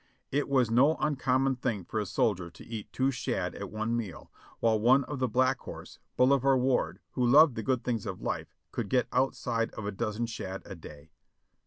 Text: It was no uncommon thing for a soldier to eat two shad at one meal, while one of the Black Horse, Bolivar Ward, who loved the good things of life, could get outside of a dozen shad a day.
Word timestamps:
It 0.31 0.49
was 0.49 0.71
no 0.71 0.95
uncommon 0.95 1.57
thing 1.57 1.85
for 1.85 1.99
a 1.99 2.07
soldier 2.07 2.49
to 2.49 2.65
eat 2.65 2.91
two 2.91 3.11
shad 3.11 3.53
at 3.53 3.69
one 3.69 3.95
meal, 3.95 4.31
while 4.59 4.79
one 4.79 5.03
of 5.03 5.19
the 5.19 5.27
Black 5.27 5.59
Horse, 5.59 5.99
Bolivar 6.17 6.57
Ward, 6.57 6.97
who 7.11 7.23
loved 7.23 7.53
the 7.53 7.61
good 7.61 7.83
things 7.83 8.07
of 8.07 8.19
life, 8.19 8.55
could 8.71 8.89
get 8.89 9.07
outside 9.13 9.69
of 9.75 9.85
a 9.85 9.91
dozen 9.91 10.25
shad 10.25 10.63
a 10.65 10.73
day. 10.73 11.11